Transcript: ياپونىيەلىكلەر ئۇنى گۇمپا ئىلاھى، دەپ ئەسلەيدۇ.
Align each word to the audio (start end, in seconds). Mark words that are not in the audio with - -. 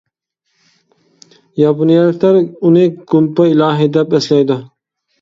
ياپونىيەلىكلەر 1.61 2.41
ئۇنى 2.41 2.89
گۇمپا 3.15 3.49
ئىلاھى، 3.55 3.93
دەپ 3.99 4.21
ئەسلەيدۇ. 4.21 4.63